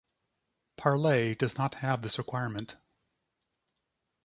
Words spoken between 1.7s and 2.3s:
have this